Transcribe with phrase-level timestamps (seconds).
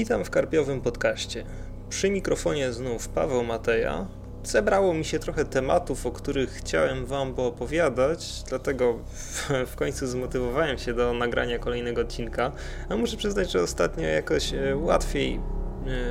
[0.00, 1.44] Witam w Karpiowym Podcaście.
[1.88, 4.06] Przy mikrofonie znów Paweł Mateja.
[4.44, 8.98] Zebrało mi się trochę tematów, o których chciałem Wam poopowiadać, dlatego
[9.72, 12.52] w końcu zmotywowałem się do nagrania kolejnego odcinka.
[12.88, 15.40] A muszę przyznać, że ostatnio jakoś e, łatwiej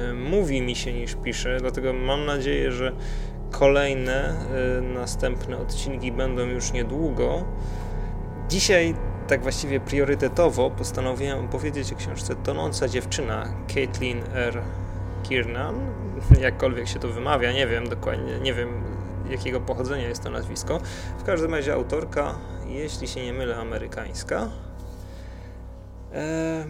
[0.09, 2.91] e, mówi mi się niż pisze, dlatego mam nadzieję, że
[3.51, 4.35] kolejne
[4.77, 7.45] e, następne odcinki będą już niedługo.
[8.49, 8.95] Dzisiaj
[9.29, 14.61] tak właściwie priorytetowo postanowiłem opowiedzieć o książce Tonąca dziewczyna Caitlin R.
[15.29, 15.75] Kiernan,
[16.41, 18.83] jakkolwiek się to wymawia, nie wiem dokładnie, nie wiem
[19.29, 20.79] jakiego pochodzenia jest to nazwisko.
[21.19, 22.35] W każdym razie autorka,
[22.67, 24.49] jeśli się nie mylę, amerykańska.
[26.13, 26.65] Eee,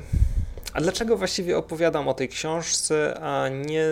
[0.73, 3.85] a dlaczego właściwie opowiadam o tej książce, a nie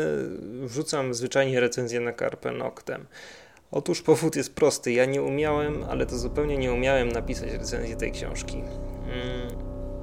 [0.61, 3.05] wrzucam zwyczajnie recenzję na Carpe Noctem?
[3.71, 4.91] Otóż powód jest prosty.
[4.91, 8.57] Ja nie umiałem, ale to zupełnie nie umiałem napisać recenzji tej książki.
[8.57, 9.57] Mm,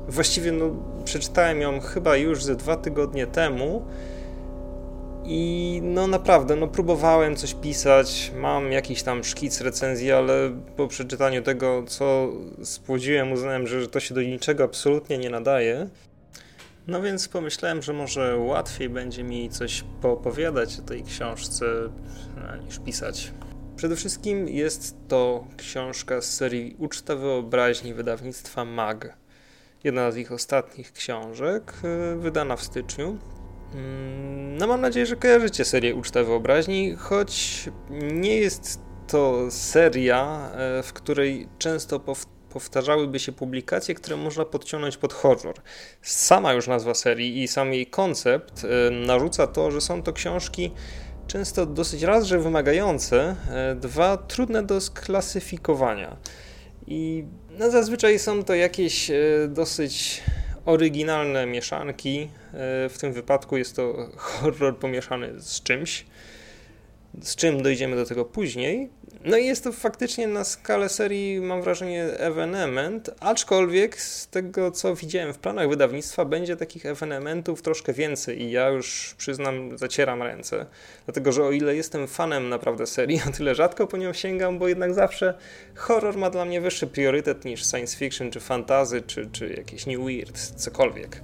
[0.09, 0.71] właściwie no,
[1.05, 3.87] przeczytałem ją chyba już ze dwa tygodnie temu
[5.25, 10.35] i no naprawdę, no próbowałem coś pisać, mam jakiś tam szkic recenzji, ale
[10.77, 12.29] po przeczytaniu tego, co
[12.63, 15.89] spłodziłem, uznałem, że to się do niczego absolutnie nie nadaje.
[16.87, 21.67] No więc pomyślałem, że może łatwiej będzie mi coś poopowiadać o tej książce
[22.65, 23.33] niż pisać.
[23.77, 29.17] Przede wszystkim jest to książka z serii Uczta Wyobraźni wydawnictwa MAG.
[29.85, 31.73] Jedna z ich ostatnich książek,
[32.15, 33.19] y, wydana w styczniu.
[33.75, 37.65] Mm, no mam nadzieję, że kojarzycie serię Uczta Wyobraźni, choć
[38.13, 42.01] nie jest to seria, e, w której często
[42.51, 45.55] powtarzałyby się publikacje, które można podciągnąć pod horror.
[46.03, 50.71] Sama już nazwa serii i sam jej koncept e, narzuca to, że są to książki
[51.35, 56.17] często dosyć raz, że wymagające, e, dwa trudne do sklasyfikowania.
[56.87, 57.25] I
[57.59, 59.11] no, zazwyczaj są to jakieś
[59.49, 60.23] dosyć
[60.67, 62.23] oryginalne mieszanki.
[62.23, 62.29] E,
[62.89, 66.07] w tym wypadku jest to horror pomieszany z czymś
[67.23, 68.89] z czym dojdziemy do tego później.
[69.25, 74.95] No i jest to faktycznie na skalę serii, mam wrażenie, evenement, aczkolwiek z tego, co
[74.95, 80.67] widziałem w planach wydawnictwa, będzie takich evenementów troszkę więcej i ja już przyznam, zacieram ręce.
[81.05, 84.69] Dlatego, że o ile jestem fanem naprawdę serii, o tyle rzadko po nią sięgam, bo
[84.69, 85.35] jednak zawsze
[85.75, 90.01] horror ma dla mnie wyższy priorytet niż science fiction, czy fantazy, czy, czy jakieś new
[90.01, 91.21] weird, cokolwiek.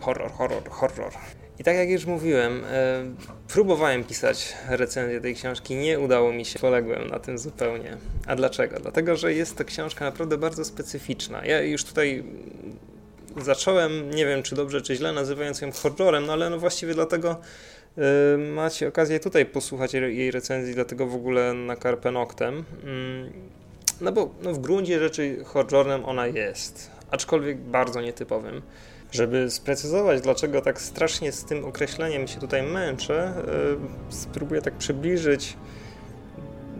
[0.00, 1.12] Horror, horror, horror.
[1.58, 3.04] I tak jak już mówiłem, e,
[3.48, 7.96] próbowałem pisać recenzję tej książki, nie udało mi się, poległem na tym zupełnie.
[8.26, 8.80] A dlaczego?
[8.80, 11.46] Dlatego, że jest to książka naprawdę bardzo specyficzna.
[11.46, 12.24] Ja już tutaj
[13.36, 17.36] zacząłem, nie wiem czy dobrze, czy źle, nazywając ją horrorem, no ale no właściwie dlatego
[17.98, 22.64] e, macie okazję tutaj posłuchać jej recenzji, dlatego w ogóle na Carpe Noctem.
[22.84, 23.32] Mm,
[24.00, 28.62] no bo no w gruncie rzeczy horrorem ona jest, aczkolwiek bardzo nietypowym.
[29.12, 35.56] Żeby sprecyzować, dlaczego tak strasznie z tym określeniem się tutaj męczę, e, spróbuję tak przybliżyć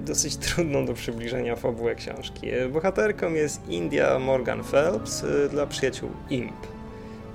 [0.04, 2.50] dosyć trudną do przybliżenia fabułę książki.
[2.50, 6.66] E, bohaterką jest India Morgan Phelps e, dla przyjaciół IMP.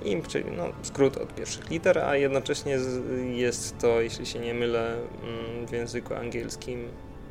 [0.05, 2.77] IMP, czyli no, skrót od pierwszych liter, a jednocześnie
[3.33, 6.87] jest to, jeśli się nie mylę, mm, w języku angielskim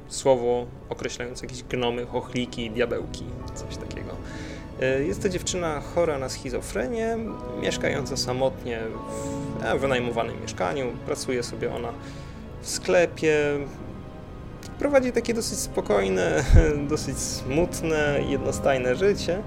[0.09, 3.25] słowo określające jakieś gnomy, chochliki, diabełki,
[3.55, 4.17] coś takiego.
[4.83, 7.19] E, jest to dziewczyna chora na schizofrenię,
[7.61, 8.81] mieszkająca samotnie
[9.77, 10.87] w wynajmowanym mieszkaniu.
[11.07, 11.93] Pracuje sobie ona
[12.63, 13.37] w sklepie.
[14.79, 16.45] Prowadzi takie dosyć spokojne,
[16.91, 19.43] dosyć smutne, jednostajne życie,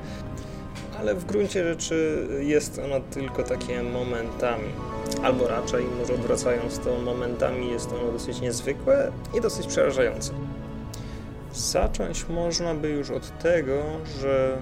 [1.00, 4.70] ale w gruncie rzeczy jest ona tylko takie momentami.
[5.24, 10.32] Albo raczej, może odwracając to, momentami jest ono dosyć niezwykłe i dosyć przerażające.
[11.54, 13.84] Zacząć można by już od tego,
[14.22, 14.58] że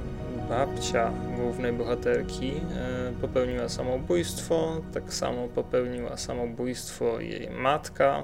[0.49, 8.23] babcia głównej bohaterki e, popełniła samobójstwo, tak samo popełniła samobójstwo jej matka,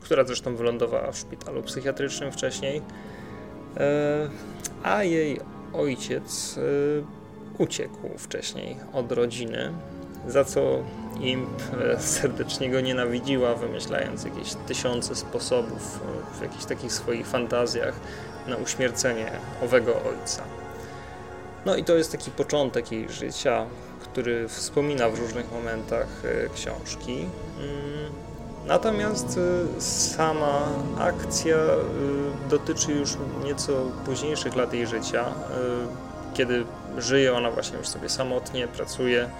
[0.00, 2.82] która zresztą wylądowała w szpitalu psychiatrycznym wcześniej,
[3.76, 4.28] e,
[4.82, 5.40] a jej
[5.72, 9.72] ojciec e, uciekł wcześniej od rodziny,
[10.28, 10.82] za co
[11.20, 11.62] Imp
[11.98, 16.00] serdecznie go nienawidziła, wymyślając jakieś tysiące sposobów
[16.38, 17.94] w jakichś takich swoich fantazjach
[18.46, 19.30] na uśmiercenie
[19.62, 20.42] owego ojca.
[21.66, 23.66] No i to jest taki początek jej życia,
[24.00, 27.12] który wspomina w różnych momentach e, książki.
[27.12, 28.12] Mm,
[28.66, 30.68] natomiast e, sama
[30.98, 33.10] akcja e, dotyczy już
[33.44, 33.72] nieco
[34.04, 35.24] późniejszych lat jej życia,
[36.34, 36.64] kiedy
[36.98, 39.30] żyje ona właśnie już sobie samotnie, pracuje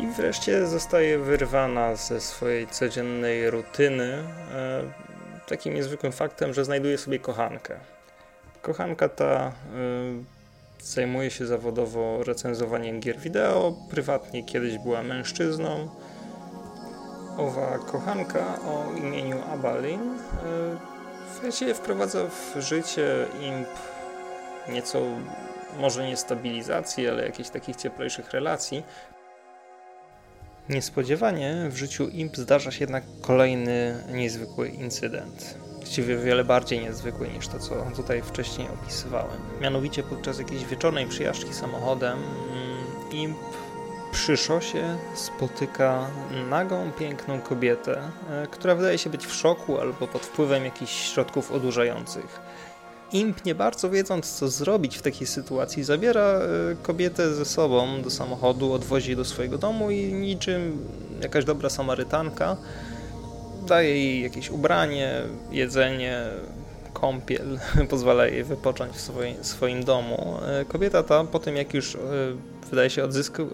[0.00, 4.22] i wreszcie zostaje wyrwana ze swojej codziennej rutyny
[5.48, 7.76] takim niezwykłym faktem, że znajduje sobie kochankę.
[8.62, 9.52] Kochanka ta
[10.86, 13.74] Zajmuje się zawodowo recenzowaniem gier wideo.
[13.90, 15.88] Prywatnie kiedyś była mężczyzną.
[17.36, 20.00] Owa kochanka o imieniu Abalin
[21.40, 23.68] właściwie wprowadza w życie imp
[24.68, 25.02] nieco,
[25.78, 28.82] może nie stabilizacji, ale jakichś takich cieplejszych relacji.
[30.68, 35.65] Niespodziewanie w życiu imp zdarza się jednak kolejny niezwykły incydent.
[35.86, 39.36] Właściwie wiele bardziej niezwykły niż to, co tutaj wcześniej opisywałem.
[39.60, 43.38] Mianowicie podczas jakiejś wieczornej przyjażdżki samochodem mm, imp
[44.12, 46.10] przy szosie spotyka
[46.50, 48.00] nagą, piękną kobietę,
[48.30, 52.40] e, która wydaje się być w szoku albo pod wpływem jakichś środków odurzających.
[53.12, 56.40] Imp, nie bardzo wiedząc, co zrobić w takiej sytuacji, zabiera e,
[56.82, 60.78] kobietę ze sobą do samochodu, odwozi do swojego domu i niczym
[61.22, 62.56] jakaś dobra Samarytanka
[63.66, 66.22] daje jej jakieś ubranie, jedzenie,
[66.92, 67.58] kąpiel,
[67.90, 70.38] pozwala jej wypocząć w swoim, swoim domu.
[70.46, 71.96] E, kobieta ta, po tym jak już
[72.70, 73.04] wydaje się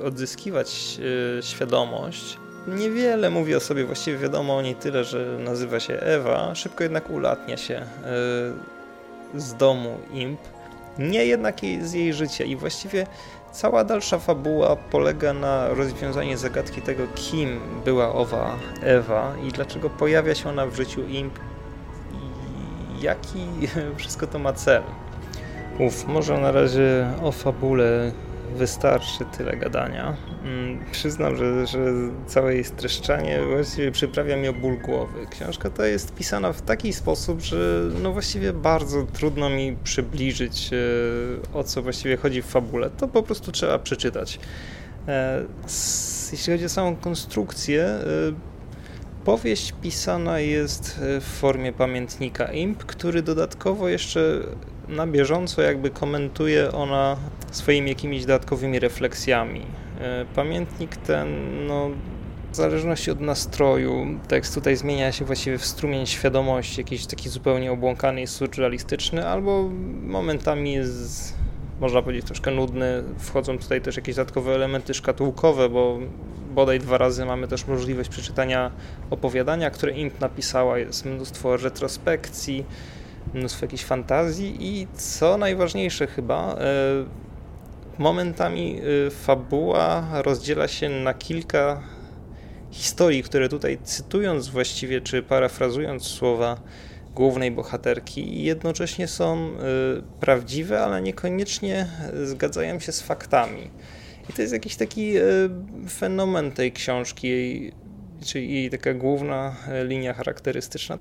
[0.04, 2.38] odzyskiwać yy, świadomość.
[2.66, 6.54] Niewiele mówi o sobie, właściwie wiadomo o niej tyle, że nazywa się Ewa.
[6.54, 7.86] Szybko jednak ulatnia się
[9.34, 10.40] z domu Imp.
[10.98, 13.06] Nie jednak z jej życia i właściwie
[13.52, 20.34] cała dalsza fabuła polega na rozwiązaniu zagadki tego, kim była owa Ewa i dlaczego pojawia
[20.34, 21.38] się ona w życiu Imp
[22.98, 23.46] i jaki
[23.96, 24.82] wszystko to ma cel.
[25.78, 28.12] Uf, może na razie o fabule
[28.56, 30.16] wystarczy tyle gadania.
[30.44, 31.78] Mm, przyznam, że, że
[32.26, 35.26] całe jej streszczanie właściwie przyprawia mi o ból głowy.
[35.30, 40.76] Książka ta jest pisana w taki sposób, że no właściwie bardzo trudno mi przybliżyć e,
[41.58, 42.90] o co właściwie chodzi w fabule.
[42.90, 44.40] To po prostu trzeba przeczytać.
[45.08, 45.44] E,
[46.32, 48.02] jeśli chodzi o samą konstrukcję, e,
[49.24, 54.40] powieść pisana jest w formie pamiętnika IMP, który dodatkowo jeszcze
[54.88, 57.16] na bieżąco jakby komentuje ona
[57.50, 59.62] swoimi jakimiś dodatkowymi refleksjami.
[60.00, 61.28] E, pamiętnik ten,
[61.66, 61.90] no,
[62.52, 67.72] w zależności od nastroju, tekst tutaj zmienia się właściwie w strumień świadomości, jakiś taki zupełnie
[67.72, 69.70] obłąkany i surrealistyczny, albo
[70.02, 71.34] momentami jest,
[71.80, 73.02] można powiedzieć, troszkę nudny.
[73.18, 75.98] Wchodzą tutaj też jakieś dodatkowe elementy szkatułkowe, bo
[76.54, 78.70] bodaj dwa razy mamy też możliwość przeczytania
[79.10, 80.78] opowiadania, które Int napisała.
[80.78, 82.64] Jest mnóstwo retrospekcji,
[83.34, 86.64] mnóstwo jakichś fantazji i co najważniejsze chyba, e,
[87.98, 91.82] momentami e, fabuła rozdziela się na kilka
[92.70, 96.60] historii, które tutaj cytując właściwie, czy parafrazując słowa
[97.14, 99.50] głównej bohaterki, jednocześnie są e,
[100.20, 101.86] prawdziwe, ale niekoniecznie
[102.24, 103.70] zgadzają się z faktami.
[104.30, 105.12] I to jest jakiś taki
[105.90, 107.72] fenomen tej książki, jej,
[108.22, 110.98] czyli jej taka główna linia charakterystyczna.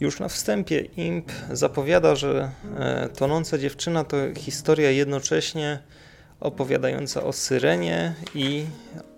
[0.00, 5.78] Już na wstępie Imp zapowiada, że e, Tonąca dziewczyna to historia jednocześnie
[6.40, 8.64] opowiadająca o syrenie i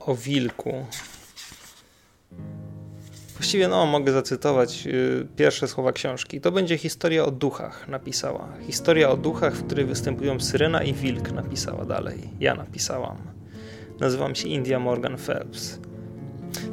[0.00, 0.86] o wilku.
[3.34, 6.40] Właściwie, no, mogę zacytować y, pierwsze słowa książki.
[6.40, 8.48] To będzie historia o duchach, napisała.
[8.66, 12.30] Historia o duchach, w której występują syrena i wilk, napisała dalej.
[12.40, 13.16] Ja napisałam.
[14.00, 15.78] Nazywam się India Morgan Phelps.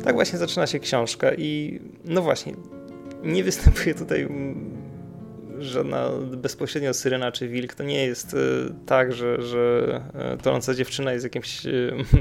[0.03, 2.53] Tak właśnie zaczyna się książka i no właśnie,
[3.23, 4.27] nie występuje tutaj
[5.59, 7.73] żadna bezpośrednio syrena czy wilk.
[7.73, 8.37] To nie jest e,
[8.85, 11.69] tak, że, że e, tonąca dziewczyna jest jakimś, e,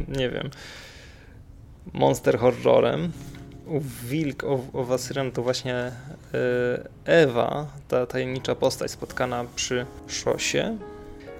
[0.18, 0.50] nie wiem,
[1.92, 3.12] monster horrorem.
[4.04, 5.92] Wilk, owa syrena to właśnie
[7.04, 10.78] Ewa, ta tajemnicza postać spotkana przy szosie,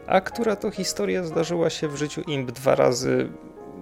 [0.07, 3.29] a która to historia zdarzyła się w życiu Imp dwa razy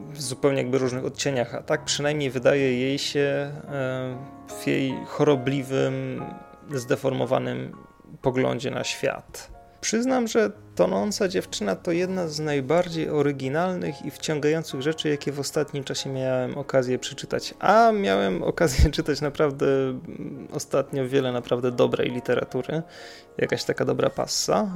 [0.08, 4.16] w zupełnie jakby różnych odcieniach, a tak przynajmniej wydaje jej się e,
[4.62, 6.24] w jej chorobliwym,
[6.74, 7.72] zdeformowanym
[8.22, 9.58] poglądzie na świat.
[9.80, 15.84] Przyznam, że Tonąca dziewczyna to jedna z najbardziej oryginalnych i wciągających rzeczy, jakie w ostatnim
[15.84, 17.54] czasie miałem okazję przeczytać.
[17.58, 19.66] A miałem okazję czytać naprawdę
[20.52, 22.82] ostatnio wiele naprawdę dobrej literatury,
[23.38, 24.70] jakaś taka dobra passa.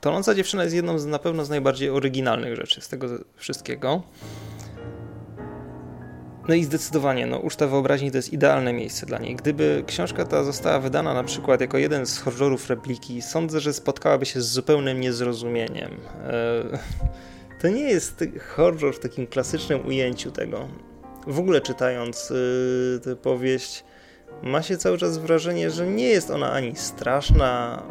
[0.00, 4.02] Tonąca dziewczyna jest jedną z na pewno z najbardziej oryginalnych rzeczy z tego wszystkiego.
[6.48, 9.36] No i zdecydowanie, no, Uczta Wyobraźni to jest idealne miejsce dla niej.
[9.36, 14.26] Gdyby książka ta została wydana na przykład jako jeden z horrorów repliki, sądzę, że spotkałaby
[14.26, 15.90] się z zupełnym niezrozumieniem.
[16.24, 16.78] E,
[17.60, 18.24] to nie jest
[18.56, 20.68] horror w takim klasycznym ujęciu tego.
[21.26, 23.84] W ogóle czytając e, tę powieść,
[24.42, 27.82] ma się cały czas wrażenie, że nie jest ona ani straszna,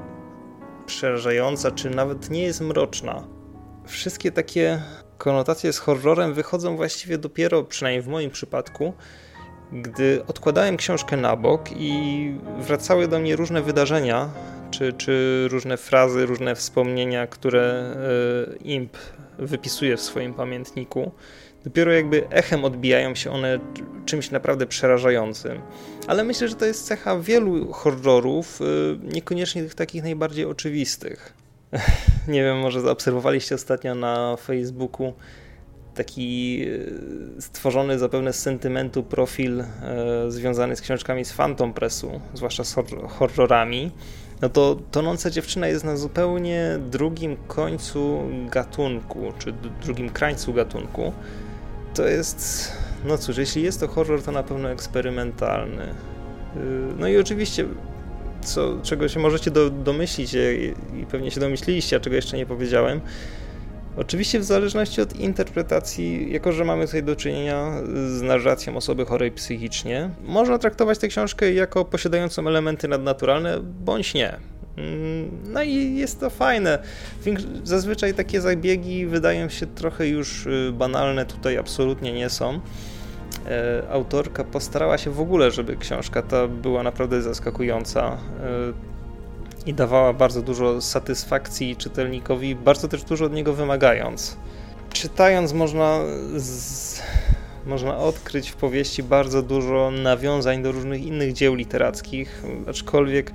[0.87, 3.23] przerażająca, czy nawet nie jest mroczna.
[3.85, 4.81] Wszystkie takie
[5.17, 8.93] konotacje z horrorem wychodzą właściwie dopiero, przynajmniej w moim przypadku,
[9.71, 14.29] gdy odkładałem książkę na bok i wracały do mnie różne wydarzenia
[14.71, 17.95] czy, czy różne frazy, różne wspomnienia, które
[18.63, 18.97] Imp
[19.39, 21.11] wypisuje w swoim pamiętniku.
[21.67, 23.59] Dopiero jakby echem odbijają się one
[24.05, 25.61] czymś naprawdę przerażającym.
[26.07, 28.59] Ale myślę, że to jest cecha wielu horrorów,
[29.13, 31.33] niekoniecznie tych takich najbardziej oczywistych.
[32.27, 35.13] Nie wiem, może zaobserwowaliście ostatnio na Facebooku
[35.95, 36.61] taki
[37.37, 39.65] e, stworzony zapewne z sentymentu profil e,
[40.27, 42.75] związany z książkami z Phantom Pressu, zwłaszcza z
[43.09, 43.91] horrorami,
[44.41, 51.13] no to Tonąca Dziewczyna jest na zupełnie drugim końcu gatunku, czy drugim krańcu gatunku.
[51.97, 52.71] To jest,
[53.05, 55.83] no cóż, jeśli jest to horror, to na pewno eksperymentalny.
[55.83, 55.95] E,
[56.97, 57.65] no i oczywiście
[58.41, 60.33] co, czego się możecie do, domyślić
[60.93, 63.01] i pewnie się domyśliliście, a czego jeszcze nie powiedziałem,
[63.97, 67.71] Oczywiście w zależności od interpretacji, jako że mamy tutaj do czynienia
[68.07, 74.39] z narracją osoby chorej psychicznie, można traktować tę książkę jako posiadającą elementy nadnaturalne, bądź nie.
[74.77, 76.79] Mm, no i jest to fajne.
[77.63, 82.59] Zazwyczaj takie zabiegi wydają się trochę już y, banalne, tutaj absolutnie nie są.
[83.47, 88.17] E, autorka postarała się w ogóle, żeby książka ta była naprawdę zaskakująca e,
[89.65, 94.37] i dawała bardzo dużo satysfakcji czytelnikowi, bardzo też dużo od niego wymagając.
[94.93, 95.99] Czytając można,
[96.35, 97.01] z...
[97.65, 103.33] można odkryć w powieści bardzo dużo nawiązań do różnych innych dzieł literackich, aczkolwiek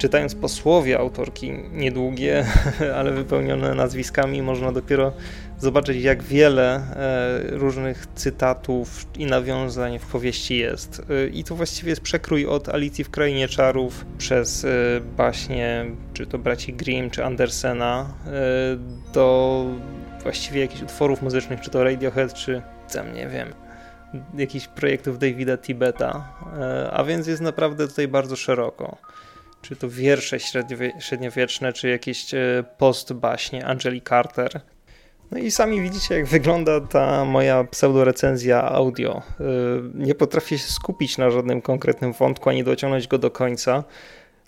[0.00, 2.46] czytając posłowie autorki niedługie,
[2.98, 5.12] ale wypełnione nazwiskami, można dopiero
[5.58, 11.02] zobaczyć, jak wiele e, różnych cytatów i nawiązań w powieści jest.
[11.10, 14.68] E, I to właściwie jest przekrój od Alicji w Krainie Czarów przez e,
[15.16, 18.14] baśnie, czy to braci Grimm, czy Andersena,
[19.12, 19.66] do
[20.22, 23.48] właściwie jakichś utworów muzycznych, czy to Radiohead, czy tam nie wiem,
[24.34, 26.28] jakichś projektów Davida Tibeta,
[26.92, 28.96] a więc jest naprawdę tutaj bardzo szeroko
[29.62, 30.38] czy to wiersze
[31.00, 32.26] średniowieczne, czy jakieś
[32.78, 34.60] post baśnie Angeli Carter,
[35.30, 39.22] no i sami widzicie, jak wygląda ta moja pseudorecenzja audio.
[39.40, 39.44] Y,
[39.94, 43.84] nie potrafię się skupić na żadnym konkretnym wątku, ani dociągnąć go do końca,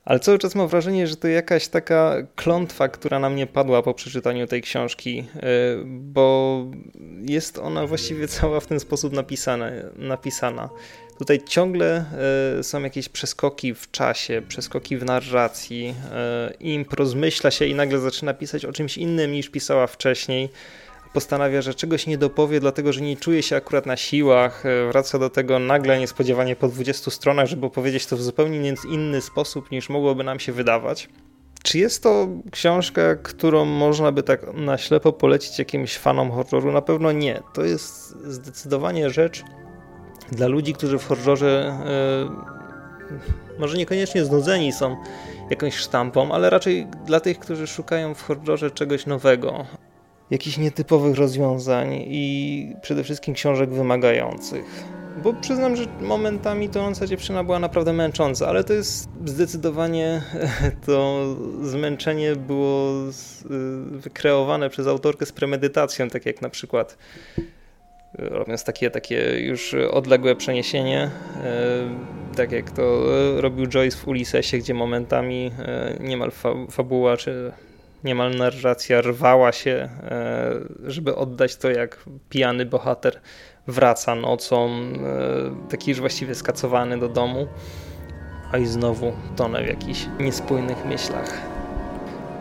[0.04, 3.94] ale cały czas mam wrażenie, że to jakaś taka klątwa, która na mnie padła po
[3.94, 5.40] przeczytaniu tej książki, y,
[5.84, 6.66] bo
[7.22, 9.12] jest ona właściwie cała w ten sposób
[9.96, 10.68] napisana.
[11.18, 12.04] Tutaj ciągle
[12.60, 15.94] y, są jakieś przeskoki w czasie, przeskoki w narracji.
[16.50, 20.48] Y, Imp rozmyśla się i nagle zaczyna pisać o czymś innym niż pisała wcześniej.
[21.12, 24.66] Postanawia, że czegoś nie dopowie, dlatego że nie czuje się akurat na siłach.
[24.66, 29.20] Y, wraca do tego nagle, niespodziewanie po 20 stronach, żeby opowiedzieć to w zupełnie inny
[29.20, 31.08] sposób niż mogłoby nam się wydawać.
[31.62, 36.72] Czy jest to książka, którą można by tak na ślepo polecić jakimś fanom horroru?
[36.72, 37.42] Na pewno nie.
[37.54, 39.44] To jest zdecydowanie rzecz,
[40.32, 44.96] dla ludzi, którzy w horrorze e, może niekoniecznie znudzeni są
[45.50, 49.66] jakąś sztampą, ale raczej dla tych, którzy szukają w horrorze czegoś nowego,
[50.32, 54.64] jakichś nietypowych rozwiązań i przede wszystkim książek wymagających.
[55.22, 60.22] Bo przyznam, że momentami tonąca dziewczyna była naprawdę męcząca, ale to jest zdecydowanie
[60.86, 61.24] to
[61.62, 62.92] zmęczenie było
[63.90, 66.98] wykreowane przez autorkę z premedytacją, tak jak na przykład
[68.18, 71.10] robiąc takie, takie już odległe przeniesienie,
[71.44, 73.04] e, tak jak to
[73.40, 75.50] robił Joyce w Ulisesie, gdzie momentami
[76.00, 76.30] niemal
[76.70, 77.52] fabuła czy
[78.04, 80.50] niemal narracja rwała się, e,
[80.84, 83.20] żeby oddać to, jak pijany bohater
[83.66, 84.70] wraca nocą,
[85.70, 87.46] taki już właściwie skacowany do domu,
[88.52, 91.40] a i znowu tonę w jakichś niespójnych myślach.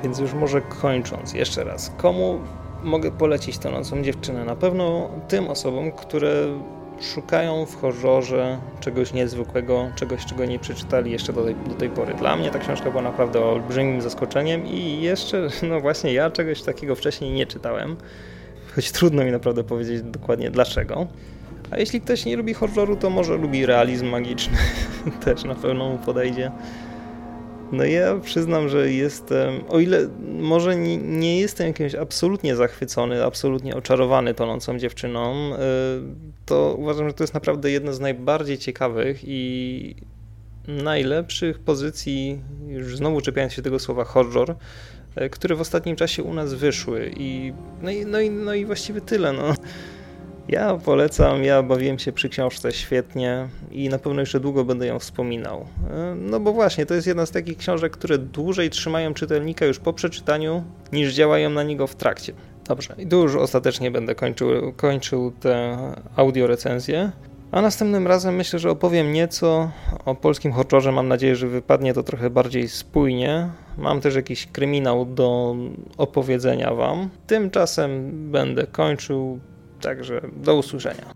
[0.04, 2.40] Więc już może kończąc, jeszcze raz, komu
[2.84, 4.46] mogę polecić tę nocą dziewczynę.
[4.46, 6.32] Na pewno tym osobom, które
[7.02, 12.14] szukają w horrorze czegoś niezwykłego, czegoś, czego nie przeczytali jeszcze do tej, do tej pory.
[12.14, 16.96] Dla mnie ta książka była naprawdę olbrzymim zaskoczeniem i jeszcze, no właśnie, ja czegoś takiego
[16.96, 17.96] wcześniej nie czytałem,
[18.76, 21.08] choć trudno mi naprawdę powiedzieć dokładnie dlaczego.
[21.72, 24.58] A jeśli ktoś nie lubi horroru, to może lubi realizm magiczny,
[25.26, 26.52] też na pewno mu podejdzie.
[27.72, 30.08] No ja przyznam, że jestem, o ile
[30.40, 35.58] może nie, nie jestem jakimś absolutnie zachwycony, absolutnie oczarowany tonącą dziewczyną, y,
[36.46, 39.96] to uważam, że to jest naprawdę jedna z najbardziej ciekawych i
[40.68, 44.56] najlepszych pozycji, już znowu czepiając się tego słowa horror,
[45.22, 47.12] y, które w ostatnim czasie u nas wyszły.
[47.18, 49.34] I, no, i, no, i, no i właściwie tyle.
[49.34, 49.54] No.
[50.52, 55.00] Ja polecam, ja bawiłem się przy książce świetnie i na pewno jeszcze długo będę ją
[55.00, 55.66] wspominał.
[55.90, 59.80] E, no bo właśnie, to jest jedna z takich książek, które dłużej trzymają czytelnika już
[59.80, 62.34] po przeczytaniu, niż działają na niego w trakcie.
[62.68, 65.78] Dobrze, i tu już ostatecznie będę kończył, kończył tę
[66.16, 67.12] audio recenzję.
[67.52, 69.72] A następnym razem myślę, że opowiem nieco
[70.06, 70.92] o polskim horrorze.
[70.92, 73.50] Mam nadzieję, że wypadnie to trochę bardziej spójnie.
[73.78, 75.56] Mam też jakiś kryminał do
[75.98, 77.10] opowiedzenia Wam.
[77.28, 79.40] Tymczasem będę kończył,
[79.82, 81.14] także do usłyszenia.